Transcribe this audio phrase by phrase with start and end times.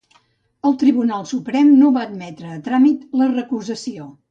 [0.69, 4.11] El Tribunal Suprem no va admetre a tràmit la recusació.